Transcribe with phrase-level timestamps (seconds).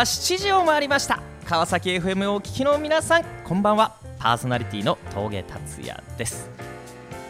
[0.00, 1.20] は7時を回りました。
[1.44, 3.96] 川崎 FM をお聞きの皆さんこんばんは。
[4.18, 6.48] パーソナリティの峠達也です。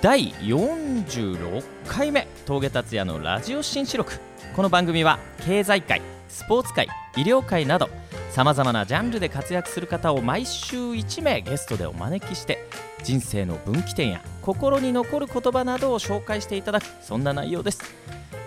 [0.00, 4.12] 第46回目峠達也のラジオ新四録。
[4.54, 6.86] この番組は経済界スポーツ界
[7.16, 7.90] 医療界など
[8.30, 12.68] さまざまなジャンルで活躍する方を毎週1名ゲストでお招きして
[13.02, 17.82] 人生の分岐点や心に残る言葉などを紹介していただくそんな内容です。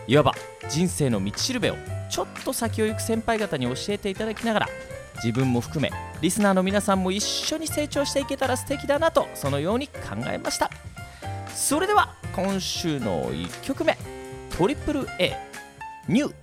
[0.08, 0.34] いわば
[0.70, 1.76] 人生の道しるべを
[2.14, 4.70] ちょっと先を行く先輩方に教えていただきながら
[5.16, 5.90] 自分も含め
[6.22, 9.94] リスナーの皆さんも一緒に成長していけたら素敵だなとそのように考
[10.28, 10.70] えました。
[11.56, 13.98] それでは今週の1曲目
[14.52, 15.36] AAA
[16.08, 16.34] 「ニュー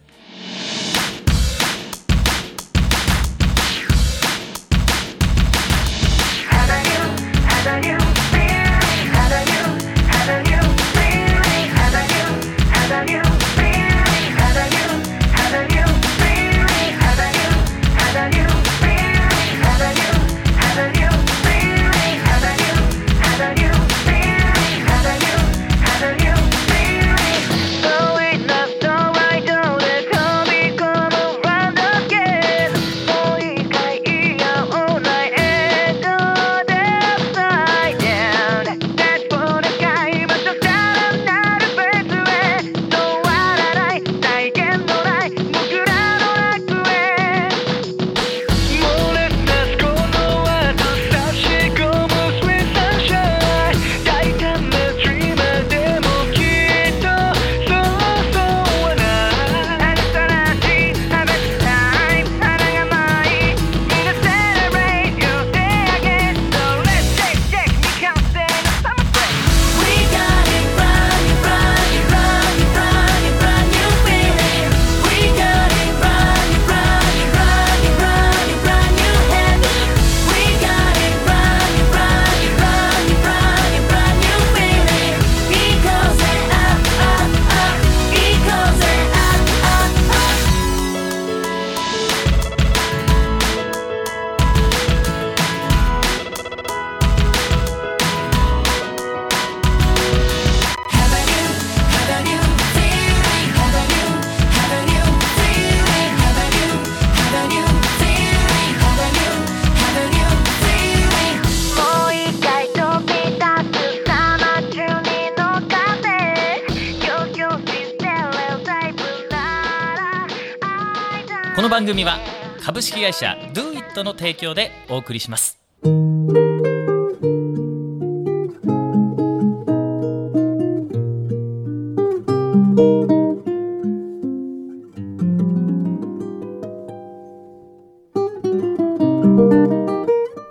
[121.80, 122.18] 番組は
[122.62, 125.58] 株式会社 DoIt の提供でお送りします。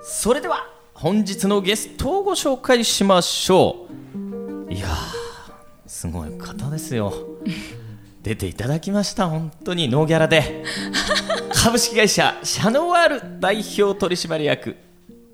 [0.01, 3.85] それでは本日のゲストをご紹介しましょ
[4.67, 4.73] う。
[4.73, 4.87] いや
[5.85, 7.13] すごい方ですよ。
[8.21, 9.29] 出ていただきました。
[9.29, 10.63] 本当にノーギャラで。
[11.53, 14.88] 株式会社シャノワール代表取締役。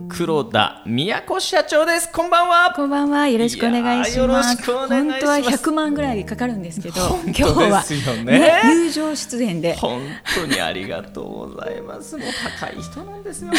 [0.10, 0.84] 黒田
[1.26, 2.12] 都社長です。
[2.12, 2.74] こんばんは。
[2.76, 3.30] こんばんは。
[3.30, 4.62] よろしくお願いします。
[4.62, 6.96] 本当は100万ぐらいかかるんですけど
[7.26, 7.84] 今日は、
[8.26, 9.74] ねね、友情出演で。
[9.76, 10.02] 本
[10.36, 12.18] 当にありがとうございます。
[12.18, 12.28] もう
[12.60, 13.52] 高い人なんですよ。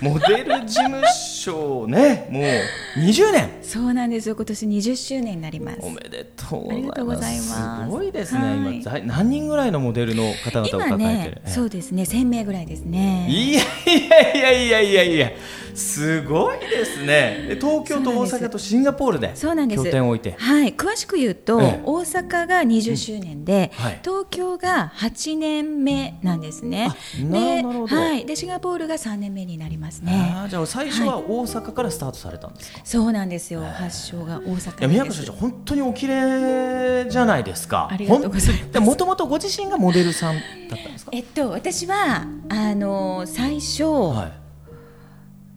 [0.00, 3.50] モデル事務所ねもう20年。
[3.62, 4.34] そうなんですよ。
[4.34, 5.78] 今年20周年になります。
[5.82, 7.84] おめでとうございます。
[7.84, 7.88] す。
[7.88, 8.40] ごいですね、
[8.84, 12.02] はい、今何人ぐらいのモデルの方々を抱えてる、ね、そうですね。
[12.02, 13.26] 1000名ぐらいですね。
[13.28, 15.43] いやいやいやいやいやいや
[15.74, 17.56] すごいですね。
[17.60, 19.84] 東京と大阪とシンガポールでそうなんです。
[19.84, 20.36] 拠点を置いて。
[20.38, 20.74] はい。
[20.74, 23.84] 詳しく言うと、ええ、大阪が20周年で、うん。
[23.84, 26.88] はい、東京が8年目なんですね。
[27.20, 27.86] なるほど。
[27.86, 28.24] はい。
[28.26, 30.12] でシンガポールが3年目になりますね。
[30.36, 33.62] あじゃあ最初は大阪からスタートされたんですか、はい、そうなんですよ。
[33.62, 37.88] 発祥が大阪宮古社長本当にお綺麗じゃないですか。
[37.90, 38.80] ありがとうございます。
[38.80, 40.40] もともとご自身がモデルさんだ
[40.76, 41.10] ったんですか？
[41.14, 44.43] えっと私はあの最初、はい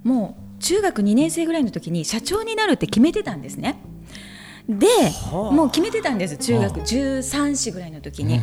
[0.03, 3.79] もう中学2年生ぐらいの時に社長になるって決めてたんですね。
[4.67, 8.41] で、はあ、もう決めてたんです中学13歳ぐらいの時に。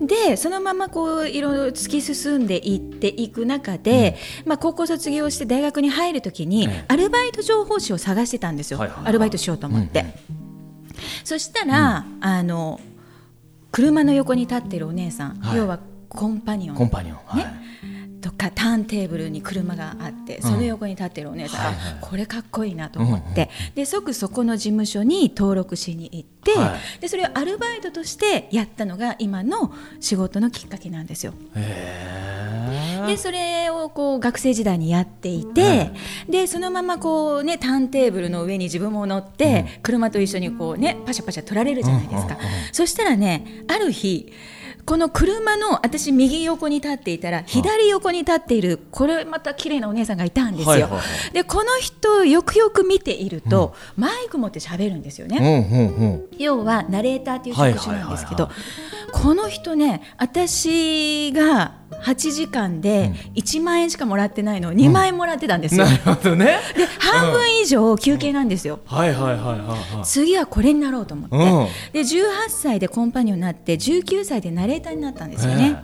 [0.00, 10.00] うん、でそのままこういろいろ突き進んでいっていく中で、うん、まあ、高校卒業して大学に入る時に、アルバイト情報誌を探してたんですよ、はいはいはい、アルバイトしようと思って。
[10.00, 10.06] うん、
[11.24, 12.80] そしたら、あの
[13.70, 16.76] 車の横に立ってるお姉さん、はい、要はコンパニオン。
[16.76, 17.66] コンパニオン、はい、ね
[18.26, 31.34] とかターンテーブルに車があって、その横に立ってるお姉さん、うんこれかっこいいなと思って、うんうん、で即そこの事務所に登録しに行って、はい、でそれをアルバイトとしてやったのが今の仕事のきっかけなんですよ。
[31.54, 35.92] へでそれをこう学生時代にやっていて、
[36.28, 42.38] でそのままこうねターンテーブルの上に自分も乗って、車と一緒にこうねパシャパシャ取られるじゃないですか、
[42.72, 44.32] そしたらねある日
[44.86, 50.88] この車の私右横に立っていたら左横に立っているこれまた綺麗なお姉さんがいたんですよ。
[51.32, 55.38] でこの人よくよく見ていると、うん、マイク持って喋るんですよね。
[55.68, 58.48] うんうんうん、要はナレーターという職種なんですけど、
[59.12, 65.84] この人ね私が8時間で1万円しかもらってないのを2万円もらってたんですよ。
[65.84, 66.58] なるほどね。
[66.76, 68.80] で半分以上休憩なんですよ。
[68.86, 70.04] はいはいはいはい。
[70.04, 71.36] 次はこれになろうと思って、
[71.92, 75.82] で18歳でコンパニオンになって19歳でナレーターになったんですよね。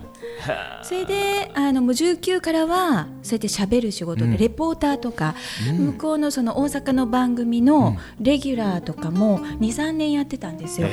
[0.82, 5.34] それであのもう19からはそうやってしゃべる仕事で、レポーターとか、
[5.76, 10.88] 向こうのその大阪の番組のレギュラーとかも23年やってたんですよ。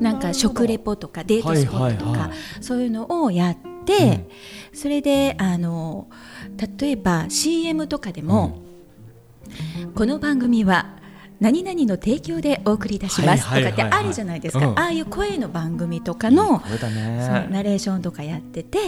[0.00, 2.30] なんか食レポとかデートスポットとか、
[2.60, 3.69] そういうのをやって、
[4.72, 6.08] それであの
[6.78, 8.62] 例えば CM とかでも、
[9.94, 11.00] この番組は
[11.40, 16.62] 何々の提供でお送りいたしますとかってあるじゃないですか、ああいう声の番組とかの、
[17.50, 18.78] ナレーションとかやってて、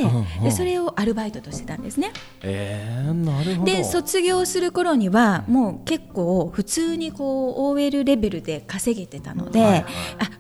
[0.43, 2.13] でそれをアルバイトとしてたんですね。
[2.43, 3.73] えー、なるほど。
[3.73, 9.85] で卒業する頃にはもう結構普通にこう OL レベルで稼げてたので、あ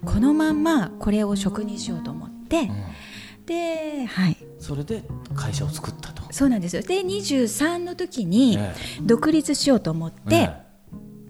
[0.05, 2.70] このまんまこれを職にしようと思って。
[3.46, 5.02] で、はい、それで
[5.34, 6.22] 会社を作ったと。
[6.32, 6.82] そうなんですよ。
[6.82, 8.58] で23の時に
[9.02, 10.50] 独立しようと思って、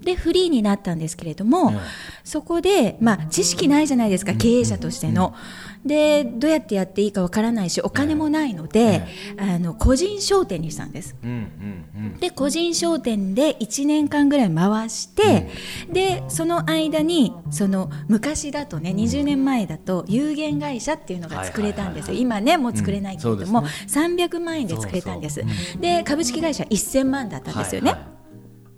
[0.03, 1.79] でフリーになったんですけれども、うん、
[2.25, 5.35] そこで、まあ、知識ないじゃないですか、経営者としての。
[5.85, 9.05] でどうやってやっていいかわからないしお金もないので、
[9.37, 11.17] あの個人商店にしたんです。
[12.21, 15.51] で個人商店で1年間ぐらい回して、
[15.93, 23.65] でその間にその昔だとね20年前だと有限会社っていうのが作れたんですよ、今ねもう作れないけれども、うん。
[23.65, 25.43] ね、300万円で作れたんです。
[25.81, 27.91] で株式会社1000万だったんですよね。
[27.91, 28.22] はいはい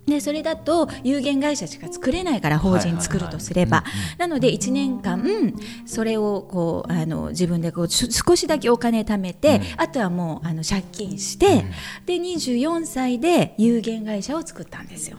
[0.07, 3.83] でそれだと有限会社しか作れないから法人作るとすれば、
[4.17, 5.53] なので1年間
[5.85, 11.71] それをこうあの自分でこう少しだけお金貯めて、うん、あとはもうあの借金して、うん、
[12.05, 15.17] で24歳で有限会社を作ったんですよ。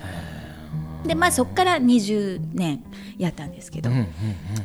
[1.04, 2.82] でまあそこから20年
[3.18, 3.90] やったんですけど、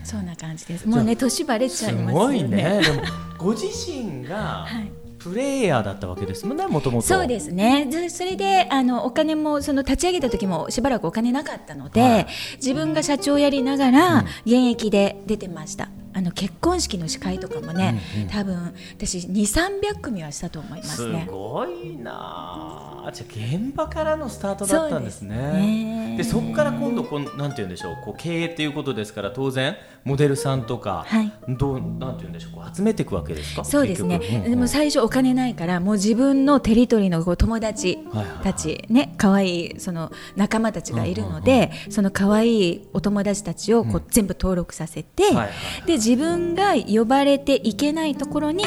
[0.03, 0.87] そんな感じです。
[0.87, 2.43] もうね年バレちゃいますよね。
[2.43, 2.81] ね。
[2.83, 3.03] でも
[3.37, 7.07] ご自身が、 はいプレイヤーだったわけですもんね、もともと。
[7.07, 7.87] そうですね。
[8.09, 15.89] それで、あの、お金も、その立ち上げた時も、しばらくお金なかったので、はい、自分が社長やりながら、現役で出てました。
[16.13, 21.23] あの結婚式の司会とかもね、うんうん、多分私2 3 0 0組はしたと思いますね。
[21.25, 23.09] すごいな。
[23.13, 26.15] じゃあ現場からのスタートだったんですね。
[26.17, 33.63] で、ね、そこから今度こうなんて言うんでしょうこう経営っていうことですから当然モデルさんとか、はい、どうなんて言うんでしょうこう集めていくわけですか？
[33.63, 37.97] そうですね、うんうん、でも最初お金ないからもう自分のテリトリーのこう友達
[38.43, 45.51] たち、はいはい、ね可愛いその仲間たちがいるので、うんうんうん、その可愛いお友達たちをこう、全部登録させて、はいはい、
[45.85, 48.65] で自分が呼ばれていけないところに、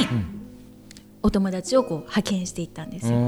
[1.23, 3.19] お友達をこう派遣していったんですよ。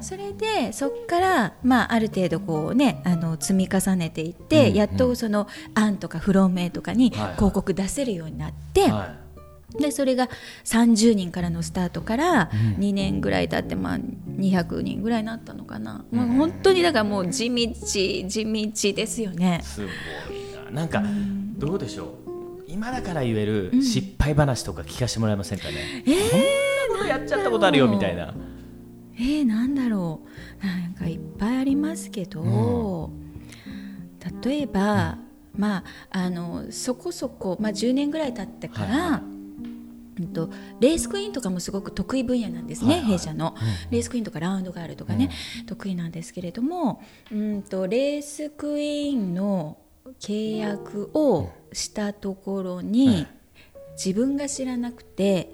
[0.00, 8.82] それでそこから、まあ、ある程度こう、ね、あの積み重ねていって、うんうん、やっとその案とかフローメイとかに広告出せるようになって。
[8.82, 8.90] はい。
[8.92, 9.22] はい
[9.72, 10.28] でそれが
[10.64, 19.62] 30人からのスタートから2年ぐらい経って、まあ、200人ぐらいになったのかな、もう本当にだからもう地道地道ですよね。
[19.64, 19.90] すごい
[20.66, 20.70] な。
[20.72, 21.02] なんか、
[21.56, 22.21] どうでしょう？
[22.72, 26.30] 今だから言える失敗話とか聞かせてもらえませんかね、うん、えー、
[26.88, 28.34] こんなことやっちゃったことあるよみたいな。
[29.14, 30.22] えー、なんだろ
[30.62, 30.66] う。
[30.66, 35.18] なんかいっぱいありますけど、うん、例えば、
[35.54, 39.22] うん、まああのそこそこ、まあ、10年ぐらい経ってから、は
[40.18, 40.48] い、と
[40.80, 49.76] レースクイーンとかもすごく得意分野なんですね、はいはい、弊社の、うん、レースクイーンとかラウンドガールとかね、うん、得意なんですけれどもうんとレースクイーンの
[50.18, 53.26] 契約をしたところに、
[53.96, 55.52] 自分が知らなくて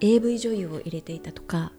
[0.00, 1.72] AV 女優を入れていたとか。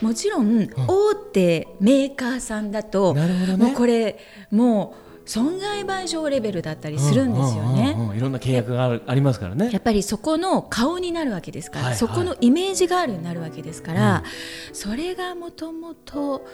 [0.00, 4.18] もちろん大手メーカーさんだと、もうこれ
[4.50, 9.70] もう損害賠償レベルだったりするんですよね、いろんな契約がありますからね。
[9.70, 14.24] やっぱりそこの顔になるわけですから、はいはい、そこのイメージガールになるわけですから、
[14.70, 16.46] うん、それがもともと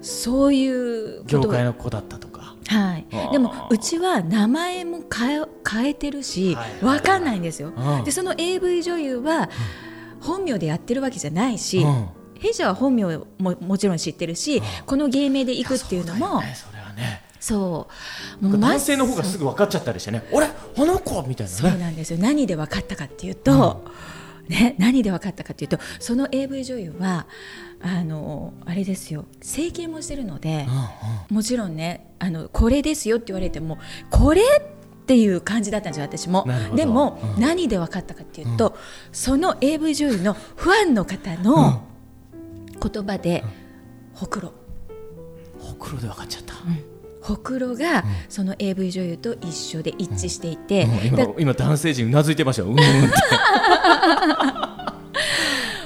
[0.00, 2.28] そういう業界の子だったと
[2.66, 7.72] はい、でもうちは名前も変え変えてるし、わ分かんないんですよ。
[8.04, 9.50] でその AV 女優は
[10.20, 11.84] 本名でやってるわけじゃないし、
[12.38, 16.42] 弊社は本名ももちろん知ってるし、この芸名で行くっていうのも。
[17.40, 17.88] そ
[18.40, 22.18] う、ね、男性の方がすぐ分かっちゃったりしてね、俺あの子みたいな、ね、そうなんですよ。
[22.20, 23.84] 何で分かったかっていうと、
[24.48, 27.26] ね、何で分かったかというとその AV 女優は
[27.80, 30.74] あのあれですよ整形もしてるので、うん
[31.28, 33.78] うん、もちろんねあのこれですよって言われても
[34.10, 36.46] これっていう感じだったんですよ私も。
[36.76, 38.74] でも、うん、何で分かったかっていうと、うん、
[39.10, 41.82] その AV 女優のファンの方の
[42.80, 43.44] 言葉で、
[44.14, 44.52] ほくろ。
[45.58, 46.54] ほくろで分かっちゃった、
[47.22, 51.06] ほくろがその AV 女優と一緒で一致していて、うん。
[51.06, 52.84] 今今男性陣うなずいてましたよ、うんって。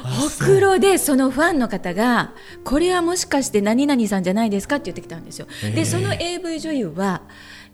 [0.03, 2.33] ほくろでそのファンの方が
[2.65, 5.47] これはもしかして何々さんじゃないですかって言ってきたんですよ。
[5.75, 7.23] でその AV 女優は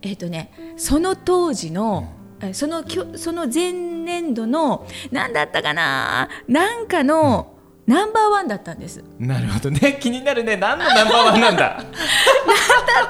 [0.03, 2.13] えっ、ー、とねその当時の、
[2.53, 2.85] その
[3.17, 7.55] その前年度の何だったかななんかの、
[7.87, 9.03] ナンバーワンだったんです。
[9.19, 9.99] なるほどね。
[10.01, 10.57] 気になるね。
[10.57, 11.93] 何のナンバーワンなんだ何だ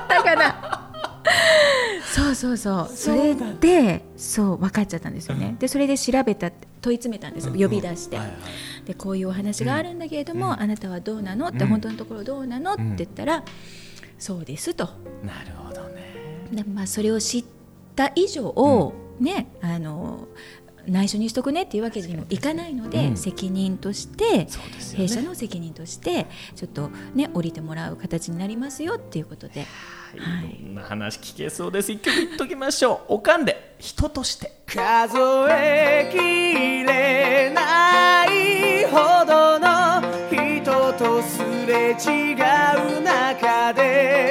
[0.05, 0.79] ったかな？
[2.15, 2.89] そうそうそう。
[2.95, 6.51] それでそう分かっちゃったんですよね、うん、でそれで調べた
[6.81, 8.37] 問い詰めたんです、呼び出して、はいはい、
[8.87, 11.49] でこういうお話があるんだけれども、うん、あなたはどうなの？
[11.49, 12.75] って、本当のところどうなの？
[12.75, 13.45] って言ったら、
[14.19, 14.85] そうですと。
[15.25, 16.49] なるほどね。
[16.51, 17.45] で、まあ、それを知っ
[17.95, 20.27] た以上、ねあの
[20.87, 24.49] 内緒にしとくねっていうわけにもいかないので、うん、責任として、ね、
[24.97, 29.67] 弊社の責任としてちょっとね降りてもらう形になりますよっていうことで。
[30.19, 31.91] はい、いろんな話聞けそうです。
[31.91, 33.15] 一曲言っときましょう。
[33.15, 34.63] おかんで人として。
[34.67, 35.19] 数
[35.51, 44.22] えきれないほどの人とすれ違う中で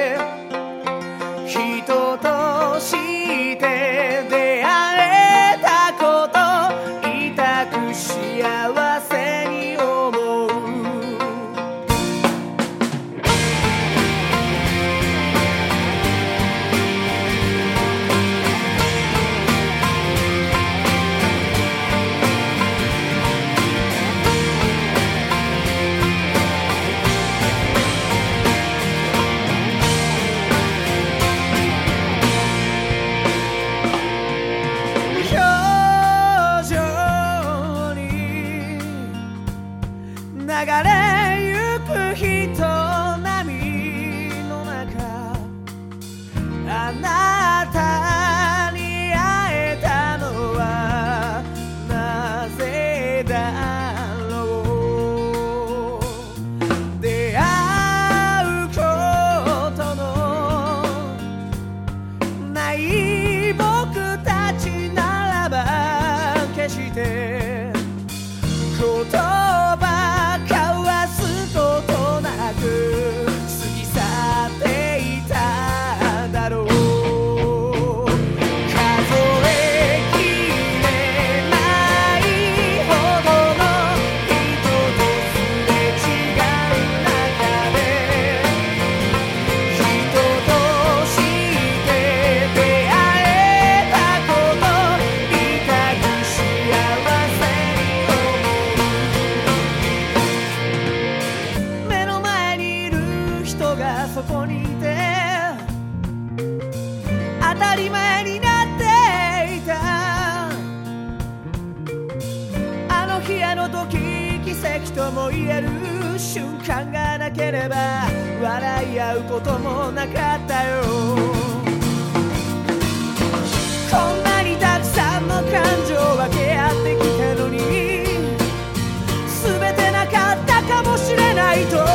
[131.54, 131.91] も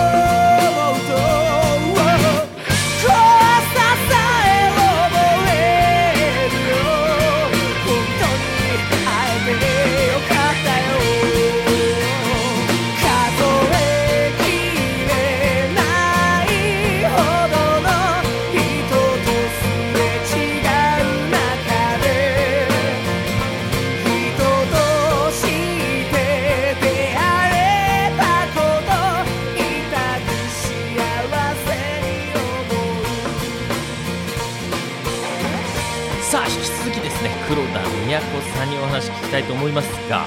[39.57, 40.25] 思いますが、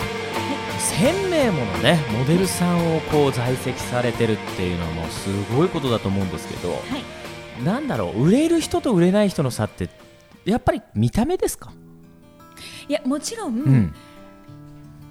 [0.98, 6.76] 1000名ものねモデルさんをこう在籍されてるっていうのはもうすごいことだと思うんですけど、は
[7.60, 9.88] い、なんだろう売れる人と売れない人の差って
[10.44, 11.72] やっぱり見た目ですか？
[12.88, 13.94] いやもちろん、うん。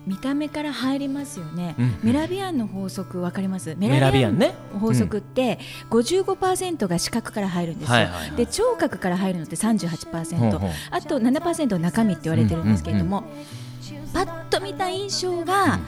[0.07, 3.75] 見た目から入りますよね、うんうん、メラビアンの法則わかります？
[3.77, 4.55] メラビアンね。
[4.79, 5.59] 法則って
[5.91, 10.69] 55%が視覚から入るんですよ、はいはいはい、で聴覚から入るのって38%、ほうほう。
[10.89, 13.45] あと7%は中身って言われてるんですけれども、うんうんうん
[14.13, 15.79] パッと見た印象が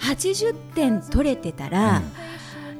[0.00, 2.02] 80点取れてたら、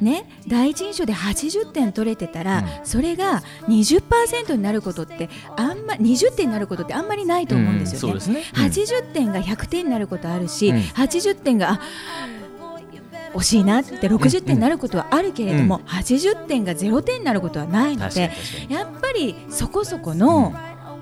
[0.00, 8.20] ね、第一印象で80点取れてたら、うん、それが20%になることってあんま20点になることってあんまりないと思うんですよね。
[8.26, 8.44] うん、ね。
[8.56, 11.80] うん、80点が100点になることあるし、うん、80点が
[13.34, 18.30] 惜しいなって60点になることはあるけれども、うん、80点が0点になることはないので
[18.68, 20.54] やっぱりそこそこの、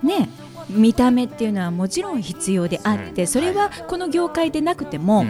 [0.03, 0.29] ね
[0.69, 5.25] 見た目っていうのはもちろん必要であって、それはこの業界でなくても、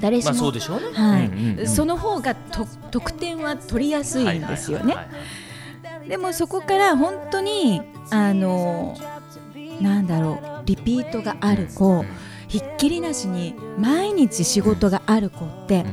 [0.00, 1.66] 誰しも、そうでしょうね、はい。
[1.66, 4.96] その方がと得点は取りやすいんですよね。
[6.08, 8.96] でもそこから本当にあの
[9.80, 12.04] なんだろうリピートがある子、
[12.48, 15.84] ひっきりなしに毎日仕事がある子って、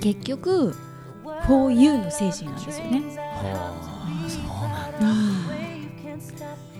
[0.00, 0.74] 結局
[1.46, 3.02] for you の精神なんですよね。
[3.16, 3.95] はあ。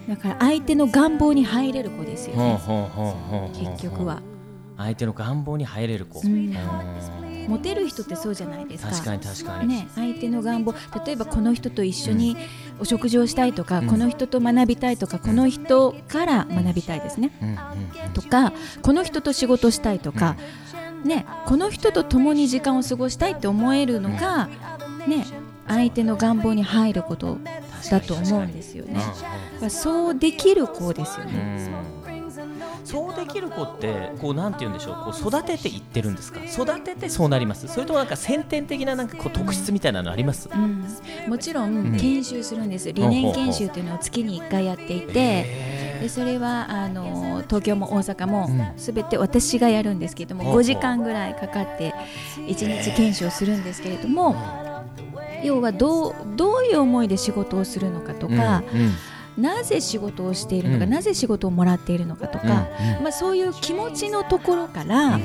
[0.09, 2.61] だから相手の願望に入れる子ですよね。
[3.55, 4.23] 結局は。
[4.77, 6.21] 相手の願望に入れる子。
[6.21, 6.55] うん。
[7.49, 8.91] モテる人ってそうじゃないですか。
[8.91, 10.75] 確かに確かに、ね、相手の願望
[11.07, 12.37] 例えばこの人と一緒に
[12.81, 20.37] お食事をしたいとか、うん、この人と学びたいとか、この人から学びたいですね、うん、とかこの人と仕事したいとか、
[21.05, 24.49] ね、この人と共に時間を過ごしたいって思えるのが、
[25.07, 25.25] ね、
[25.69, 27.39] 相手の願望に入ること
[27.91, 29.01] だと思うんですよね。
[29.69, 31.71] そうできる子ですよね。
[32.85, 34.95] そうできる子ってこうなんて言うんでしょう。
[35.11, 36.41] こう育てていってるんですか？
[36.45, 37.67] 育ててそうなります。
[37.67, 40.85] それともなんか先天的ななんかこう特質みたいなのあります、うん、
[41.27, 51.93] もちろん研修するんです、うん、理念研修というのを月に1回やっていてでそれはあの東京も大阪もすべて私がやるんですけれども、5時間ぐらいかかって
[52.37, 54.37] 1日研修をするんですけれども
[55.43, 58.93] 要はどうどういう思いで仕事をするのかとか、うんうん。
[59.43, 62.69] なぜ仕事をしているのか、うん、なぜ仕事をもらっているのかとか、
[62.99, 65.21] うん、まあ、そういう気持ちのところから、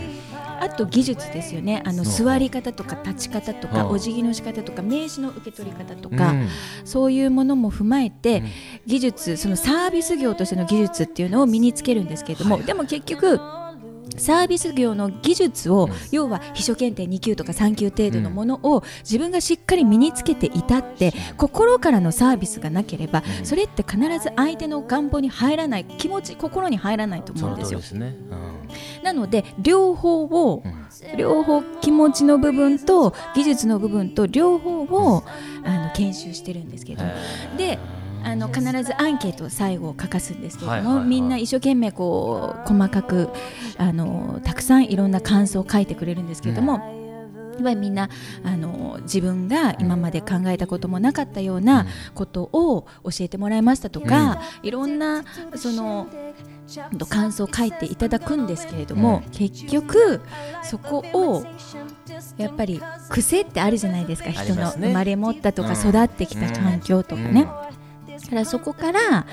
[0.61, 1.81] あと技術ですよね。
[1.85, 6.35] あの座り方とか立ち方とかお辞儀の仕方とか名刺の受け取り方とか、
[6.85, 8.43] そういうものも踏まえて、
[8.85, 13.39] 技術そのサービス業としての技術っていうのを身につけるんですけれども、でも結局
[14.21, 27.81] サービス業の技術を、うん、要は秘書検定2級とか3級程度のものを自分がしっかり身につけていたって、心からのサービスがなければ、それって必ず相手の願望に入らない気持ち心に入らないと思うんですよ。
[27.81, 28.15] すね。
[28.29, 30.63] うん、なので両方を、
[31.17, 35.23] 両方気持ちの部分と技術の部分と両方を、
[35.63, 37.03] あの研修してるんですけど。
[37.57, 37.79] で
[38.23, 43.29] あの必ずアンケートを最後書かすんですけれども、みんな一生懸命こう細かく
[43.77, 46.75] あのたくさんいろんな感想を書いてくれるんですけれども。
[46.95, 47.01] うん。
[47.61, 48.09] ぱりみんな
[48.43, 55.23] あの自分が今まで考えたこともなかったようなことを教えてもらいましたとか、うん、いろんな
[55.55, 56.07] その
[57.09, 60.21] 感想を書いていただくんですけれども、うん、結局
[60.63, 61.43] そこを
[62.37, 64.31] やっぱり癖ってあるじゃないですか。
[64.31, 67.47] 人の生まれ持ったとか育ってきた環境とかね。
[68.31, 69.25] からそこから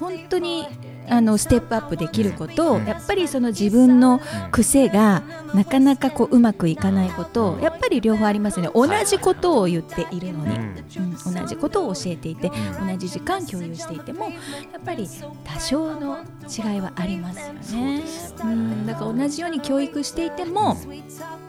[0.00, 0.66] 本当に
[1.10, 5.22] あのステップアップできること、やっぱりその自分の癖が
[5.54, 8.68] なかなかこううまくいかないことやっぱり両方ありますね。
[8.74, 14.30] 同じことを言っているのに、うん、同じことを教えていて同じ時間共有していてもや
[14.78, 15.08] っぱり
[15.44, 18.02] 多少の違いはありますよね。
[18.42, 20.76] うん、だから同じように教育していても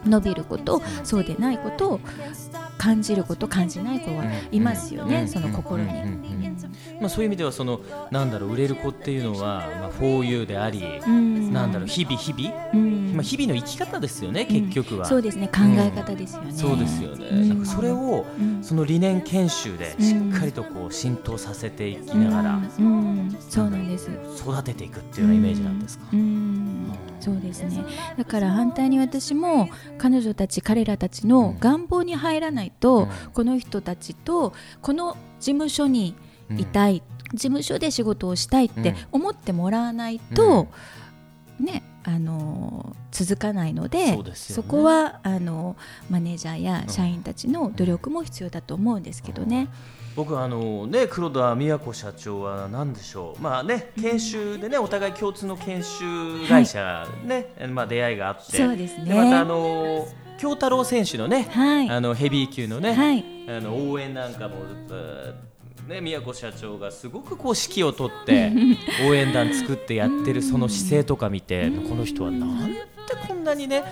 [0.04, 2.00] 伸びることそうでないことを
[2.78, 6.39] 感じること感じない子はいますよね、その心に。
[7.00, 10.82] まあ、そういう意味ではそのなんだろう売れる子っていうのは、まあ、4U であり、
[11.50, 18.26] なんだろう日々日々、まあ、日々の生き方ですよね、結局は、そうですね考え方ですよね、そうですよね、なんかそれを、
[18.62, 22.60] その理念研修でしっかりとこう浸透させていきながら、
[23.48, 24.10] そうなんです。
[24.40, 26.04] 育てていくっていうようなイメージなんですか、
[27.20, 27.84] そうですね。
[28.18, 36.14] だから反対に私も彼女たち彼らたちの願望に入らないと、この人たちとこの事務所に
[36.56, 40.68] いたい、事務所で仕事をしたいって思ってもらわないと、
[41.58, 45.76] ねあの続かないのでそ、ね,、こはあの
[46.08, 49.68] マネージャーや社員たちの努力も必要だと思うんですけどね。
[50.16, 53.42] 僕あのね黒田美和子社長は何でしょう。
[53.42, 58.56] まあね研修でねお互い共通の研修会社ね、はい、まあ出会いがあって。
[58.56, 59.14] そうですね。
[59.14, 60.08] またあの
[60.38, 64.56] 京太郎選手のね、はい、あのヘビー級のね、はい、あの応援なんかも
[65.88, 68.52] ね、宮古社長がすごくこう指揮を取って
[69.08, 72.80] 応援団作ってやってるその姿勢とか見てこの人はなんて
[73.26, 73.82] こんなにね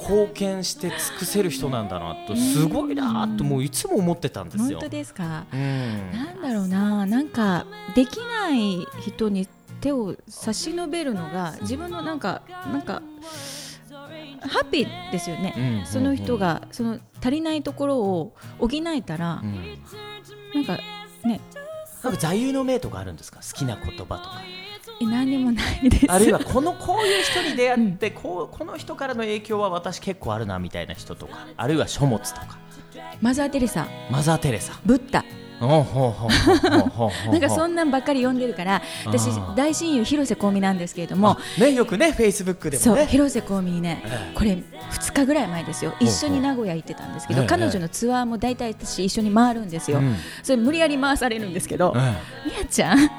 [0.00, 4.78] 貢献して尽くせる人なんだなとすごいなともういつも思ってたんですよ。
[4.78, 9.48] 本当ですか、うん、なんだろうななんかできない人に
[9.80, 13.02] 手を差し伸べるのが自分のなんかなんか
[14.40, 15.86] ハッピーですよね、うんうんうん。
[15.86, 19.78] その人がその足りないところを補えたら、うん。
[20.54, 20.78] なんか
[21.26, 21.40] ね。
[22.02, 23.40] なんか座右の銘とかあるんですか？
[23.40, 24.42] 好きな言葉とか。
[25.00, 26.06] え何にもないです。
[26.08, 32.58] あるいはこのこういう人に出会って、こうこの人からの影響は私結構あるなみたいな人とかあるいは書物とか。
[33.20, 33.86] マザー・テレサ。
[34.10, 34.78] マザー・テレサ。
[34.84, 35.24] ブッダ
[35.60, 44.34] なんかそんなんばっかり読んでるから私大親友広瀬香美なんですけれどもあねよくねフェイスブックでそうもね広瀬香美にね、ええ。
[44.34, 45.94] これ2日ぐらい前ですよ。
[46.00, 47.46] 一緒に名古屋行ってたんですけど、ええ。
[47.46, 50.16] 彼女のツアーも大体私一緒に回るんですよ、うん。
[50.42, 51.98] それ無理やり回されるんですけど、え
[52.46, 53.10] みやちゃん、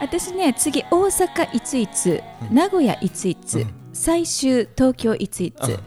[0.00, 3.74] 私ね次大阪いついつ、名古屋いついつ、うん。
[3.92, 5.78] 最終東京いついつ、うん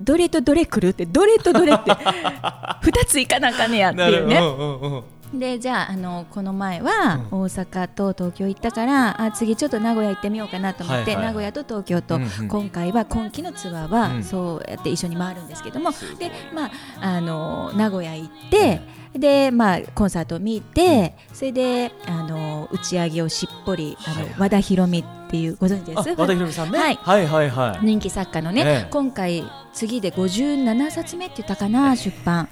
[0.00, 1.90] どれとどれ来るってどれとどれって
[2.82, 4.36] 2つ行かなあかんねやっていうね。
[4.36, 5.02] うんうんうん。
[5.32, 11.24] でじゃああのこの前は大阪と東京行ったから、あ次ちょっと名古屋行ってみようかなと思って、はいはいはい。
[11.26, 12.48] 名古屋と東京と、うんうん。
[12.48, 14.24] 今回は今期のツアーは、うん。
[14.24, 15.90] そうやって一緒に回るんですけども。
[16.18, 18.80] で、まあ、あの名古屋行って、
[19.14, 26.10] でまあ、コンサートを見て、それであの打ち上げをしっぽりあの、和田博美っていうご存知です？
[26.10, 26.78] あ和田裕美さんね。
[26.78, 26.94] はい。
[26.94, 27.84] はいはいはい。
[27.84, 28.88] 人気作家のね、ええ。
[28.90, 32.48] 今回次で57冊目って言ったかな、出版。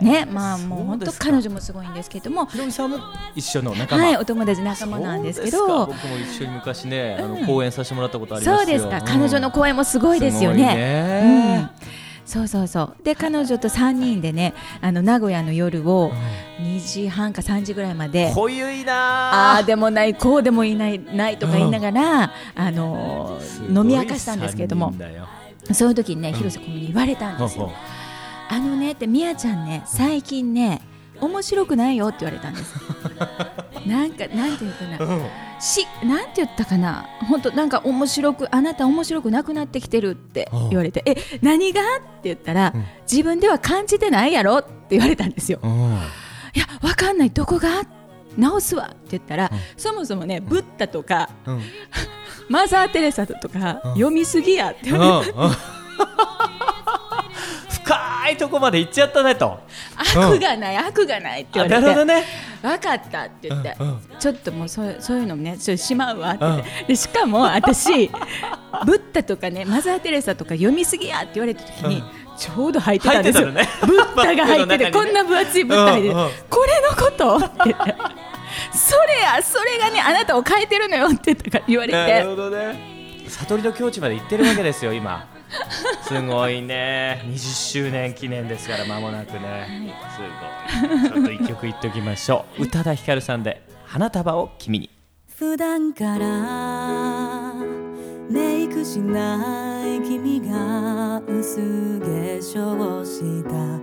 [0.00, 2.46] ねまあもう本当彼女もすごいんですけども。
[2.46, 2.98] ひろみさんも
[3.34, 4.04] 一緒の仲間。
[4.04, 5.86] はいお友達仲間なんですけど。
[5.86, 7.46] 僕も一緒に昔ねあのうん。
[7.46, 8.56] 講演させてもらったことありますよ。
[8.58, 10.52] そうですか、ん彼女の声もすごいですよ。
[10.52, 11.68] ね。
[11.86, 12.96] うんそうそうそう。
[13.02, 16.12] で彼女と3人でねあの名古屋の夜を
[16.60, 19.56] 2時半か3時ぐらいまで濃ゆいなあ。
[19.58, 24.92] あでもないこうでもいないないとか言いながら、あのー飲み明かしたんですけれども
[25.72, 27.70] そういう時にね広瀬君に言われたんですよ。
[28.48, 30.82] あのねってみやちゃんね最近ね
[31.22, 32.74] 面白くないよって言われたんです。
[33.86, 34.98] なんかなんていうかな。
[35.60, 37.06] しなんて言ったかな。
[37.28, 41.80] 本当なんか面白くあなた面白くなくなってきてるって言われてえ何が？
[41.80, 42.84] って言ったら、うん。
[43.10, 45.60] 自分では感じてないやろって言われたんですよ。
[46.54, 47.30] いやわかんない。
[47.30, 47.68] どこが？
[48.36, 49.58] 直すわって言ったら、うん。
[49.76, 51.54] そもそもねブッダとかうん。
[51.56, 51.62] う ん
[52.48, 53.92] マザー・テレサとか、うん。
[53.94, 55.44] 読みすぎやって言われて、うん。
[55.44, 55.50] うん。
[57.70, 59.60] 深いとこまで行っちゃったねと
[59.96, 62.24] 悪がない悪がないって言あわれてなるほどね。
[62.62, 63.76] 分かったって言って、
[64.20, 72.04] ちょっともうそうそういうのもねちょしまうわって言って、でしかも私ブッダとかねマザー・テレサとか読みすぎやって言われた時に、うん。
[72.38, 76.30] ちょうど入ってたんですよ、入ってブッダが入ってて、 こんな分厚いブッダ入ってて、うんうん。
[76.48, 77.94] これのことって言って。
[78.72, 82.92] それやそれがねあなたを変えてるのよって言われなるてほどね。
[83.28, 85.26] 悟りの境地まで行ってるわけですよ今
[86.02, 87.22] すごいね。
[87.26, 90.20] 20周年記念ですから間もなくね、す
[90.88, 91.10] ごい。
[91.10, 92.64] ちょっと一曲言っておきましょう。
[92.64, 94.90] 宇多田ヒカルさんで花束を君に。
[95.36, 97.52] 普段から
[98.30, 103.80] メイクしない君が薄化粧した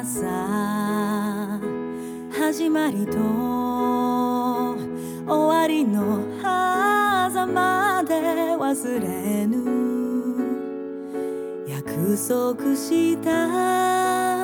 [0.00, 1.60] 朝。
[2.38, 3.18] 始まりと
[5.26, 8.14] 終わりの狭間で
[8.56, 10.03] 忘れぬ
[11.86, 14.43] 約束した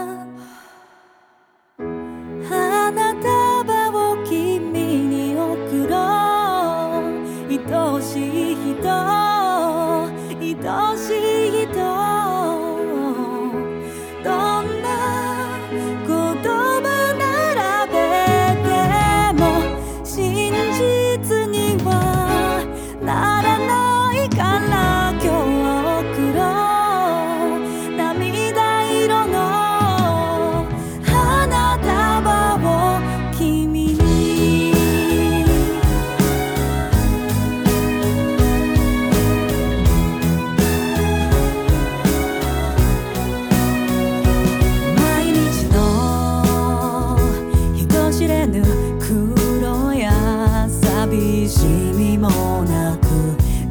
[48.51, 48.63] ぬ
[48.99, 52.29] 苦労や寂しみも
[52.65, 53.07] なく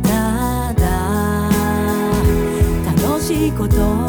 [0.02, 1.50] ただ
[2.86, 4.09] 楽しいこと。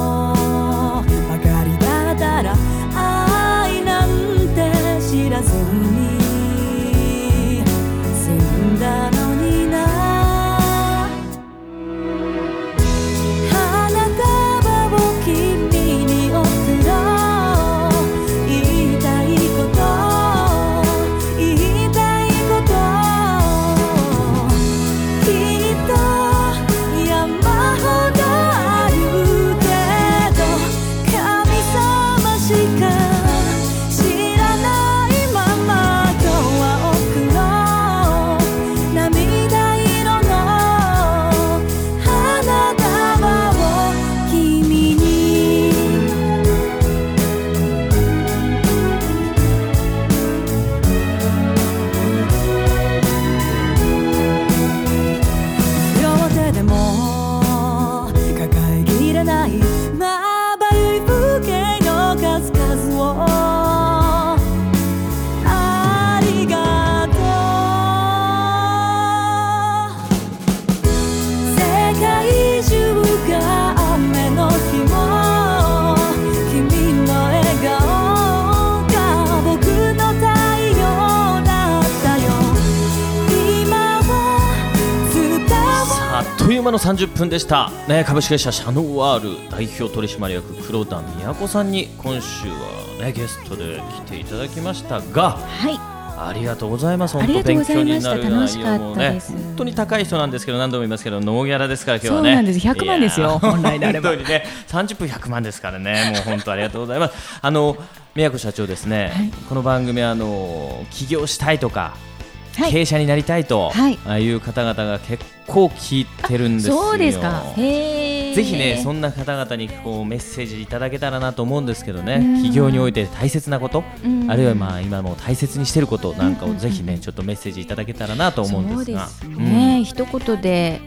[86.91, 95.79] 30分でした、ね、株式会社シャノーワール代表取締役黒田都さんに今週は、ね、ゲストで来ていただきましたがはい。
[96.23, 97.17] ありがとうございます。
[97.17, 102.29] 本当勉強になる内容もね本当に高い人なんですけど何度も言いますけどノーギャラですから今日はね。
[102.29, 104.11] そうなんです100万ですよ本来であれば。
[104.11, 106.13] 本当にね30分100万ですからね。
[106.15, 107.39] もう本当ありがとうございます。
[107.41, 107.75] あの
[108.15, 109.31] 宮古社長ですね、はい。
[109.49, 112.10] この番組あの起業したいとかはい
[112.57, 113.99] 経営者になりたいと、はい。
[114.07, 116.77] ああいう方々が結構聞いてるんですよ。
[116.77, 117.43] そうですか。
[117.57, 122.35] ぜひね、そんな方々にこうメッセージいただけたらなと思うんですけどね、うん。
[122.35, 124.31] 企業において大切なこと、うん。
[124.31, 129.09] あるいはまあ今も大切にしていることなんかをぜひね、ちょっとメッセージいただけたらなと思うんですが。
[129.09, 130.81] そうですね、一言で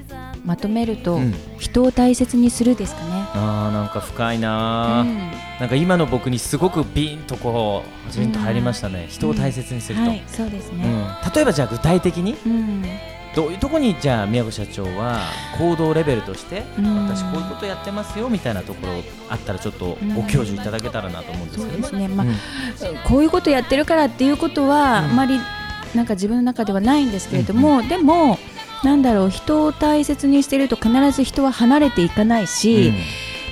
[0.43, 1.33] まとめると、うん。
[1.57, 3.07] 人を大切にするですかね。
[3.33, 5.03] あーなんか深いな。
[5.05, 5.17] ー、うん。
[5.59, 11.33] なんか今の僕にすごくビーンとこうジーンと入りましたね、人を大切にすると、はいそうですね、うん。
[11.33, 12.35] 例えばじゃあ具体的に？
[12.45, 12.83] うん。
[13.35, 15.21] どういうところにじゃあ宮古社長は
[15.57, 17.07] 行動レベルとして、うん。
[17.07, 18.93] 私こういうことやってますよみたいなところ
[19.29, 22.33] あったらちょっとご教授いただけたらなと思うんですけどですね、まあうん
[23.07, 25.11] こういうことやってるからっていうことは、うん。
[25.11, 25.39] あまり
[25.95, 28.37] なんか自分の中ではないんですけれども、でも
[28.83, 32.93] なんだろう人を大切にしていると必ず人は離れていかないし、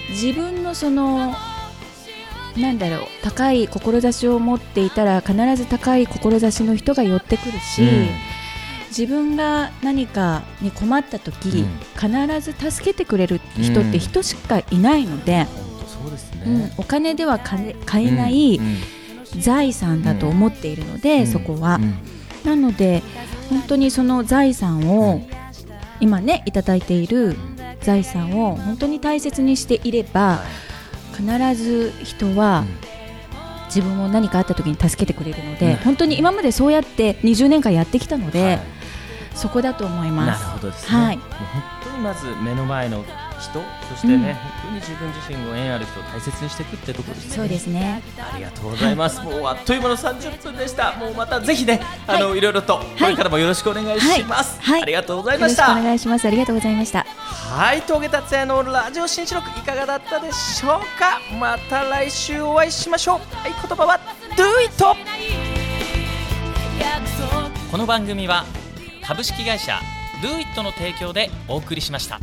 [0.10, 1.34] 自分のその
[2.58, 8.08] なんだろう高い志を持っていたら必ず高い志の人が寄ってくるし、うん。
[8.90, 11.80] 自分が何かに困った時、うん。
[11.98, 15.48] 必ず助けてくれる人って人しかいないので、
[16.46, 16.72] うん。
[16.78, 19.42] お金では買えないうん。
[19.42, 21.28] 財産だと思っているので、うん。
[21.28, 21.94] そこは、うん。
[22.44, 23.02] なので
[23.52, 25.22] 本当にその財産を、
[26.00, 27.36] 今ねいただいている
[27.82, 30.40] 財産を本当に大切にしていれば
[31.16, 32.66] 必ず人は
[33.66, 35.76] 自分も何かあった時に助けてくれるので、うん。
[35.78, 38.60] 本当に今までそうやって20年間やってきたので、はい。
[39.36, 40.46] そこだと思いなるます。
[40.46, 41.18] ほどですね、はい。
[41.18, 43.06] もう本当にまず目の前の
[43.42, 48.02] 人そしてね、うん本当に自分自身を縁ある人を大切にしていくってところですねそうですね。
[48.34, 49.22] ありがとうございます。
[49.22, 50.94] もうあっという間の30分でした。
[50.98, 54.60] もうまたぜひね、あの、い、ろいろとこれからもよろしくお願いします。
[54.62, 55.84] はいはいありがとうございよろしくおました。
[55.84, 56.28] 願いします。
[56.28, 57.06] ありがとうございました。
[57.06, 61.20] はい、峠達也のラジオ新四六いかがだったでしょうか。
[61.40, 63.36] また来週お会いしましょう。
[63.36, 64.00] はい、言葉は
[64.36, 64.84] Do it。
[67.72, 68.46] この番組は
[69.06, 69.80] 株式会社
[70.22, 72.20] Do it の提供でお送りしました。